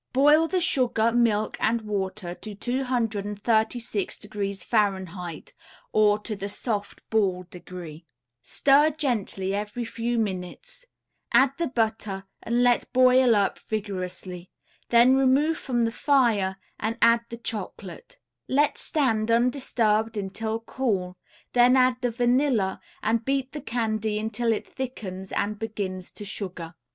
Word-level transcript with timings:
Boil 0.13 0.47
the 0.47 0.61
sugar, 0.61 1.11
milk 1.11 1.57
and 1.59 1.81
water 1.83 2.33
to 2.33 2.55
236° 2.55 4.65
F., 4.65 5.43
or 5.93 6.17
to 6.17 6.35
the 6.35 6.49
"soft 6.49 7.07
ball" 7.11 7.45
degree; 7.51 8.07
stir 8.41 8.89
gently 8.89 9.53
every 9.53 9.85
few 9.85 10.17
minutes; 10.17 10.85
add 11.31 11.51
the 11.59 11.67
butter 11.67 12.23
and 12.41 12.63
let 12.63 12.91
boil 12.93 13.35
up 13.35 13.59
vigorously, 13.59 14.49
then 14.89 15.15
remove 15.15 15.55
from 15.59 15.83
the 15.83 15.91
fire 15.91 16.55
and 16.79 16.97
add 17.03 17.21
the 17.29 17.37
chocolate; 17.37 18.17
let 18.47 18.79
stand 18.79 19.29
undisturbed 19.29 20.17
until 20.17 20.61
cool, 20.61 21.15
then 21.53 21.75
add 21.77 21.95
the 22.01 22.09
vanilla 22.09 22.81
and 23.03 23.23
beat 23.23 23.51
the 23.51 23.61
candy 23.61 24.17
until 24.17 24.51
it 24.51 24.65
thickens 24.65 25.31
and 25.31 25.59
begins 25.59 26.11
to 26.11 26.25
sugar. 26.25 26.73